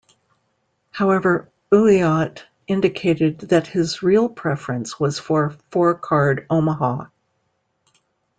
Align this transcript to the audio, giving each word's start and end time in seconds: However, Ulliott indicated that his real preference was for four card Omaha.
However, 0.89 1.51
Ulliott 1.71 2.47
indicated 2.65 3.37
that 3.49 3.67
his 3.67 4.01
real 4.01 4.29
preference 4.29 4.99
was 4.99 5.19
for 5.19 5.55
four 5.69 5.93
card 5.93 6.47
Omaha. 6.49 7.05